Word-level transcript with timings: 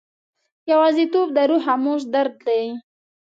یوازیتوب 0.71 1.27
د 1.35 1.37
روح 1.49 1.61
خاموش 1.65 2.01
درد 2.13 2.35
دی. 2.47 2.63